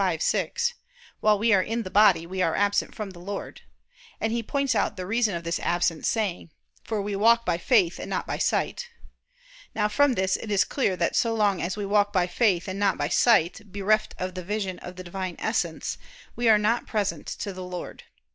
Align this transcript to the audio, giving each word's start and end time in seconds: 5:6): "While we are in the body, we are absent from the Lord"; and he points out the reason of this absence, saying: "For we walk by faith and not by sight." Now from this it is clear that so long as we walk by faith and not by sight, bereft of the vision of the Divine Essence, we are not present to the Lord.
5:6): 0.01 0.73
"While 1.19 1.37
we 1.37 1.53
are 1.53 1.61
in 1.61 1.83
the 1.83 1.91
body, 1.91 2.25
we 2.25 2.41
are 2.41 2.55
absent 2.55 2.95
from 2.95 3.11
the 3.11 3.19
Lord"; 3.19 3.61
and 4.19 4.33
he 4.33 4.41
points 4.41 4.73
out 4.73 4.97
the 4.97 5.05
reason 5.05 5.35
of 5.35 5.43
this 5.43 5.59
absence, 5.59 6.07
saying: 6.07 6.49
"For 6.83 6.99
we 7.03 7.15
walk 7.15 7.45
by 7.45 7.59
faith 7.59 7.99
and 7.99 8.09
not 8.09 8.25
by 8.25 8.39
sight." 8.39 8.87
Now 9.75 9.87
from 9.87 10.13
this 10.13 10.37
it 10.37 10.49
is 10.49 10.63
clear 10.63 10.95
that 10.97 11.15
so 11.15 11.35
long 11.35 11.61
as 11.61 11.77
we 11.77 11.85
walk 11.85 12.11
by 12.11 12.25
faith 12.25 12.67
and 12.67 12.79
not 12.79 12.97
by 12.97 13.09
sight, 13.09 13.61
bereft 13.71 14.15
of 14.17 14.33
the 14.33 14.43
vision 14.43 14.79
of 14.79 14.95
the 14.95 15.03
Divine 15.03 15.35
Essence, 15.37 15.99
we 16.35 16.49
are 16.49 16.57
not 16.57 16.87
present 16.87 17.27
to 17.27 17.53
the 17.53 17.63
Lord. 17.63 18.05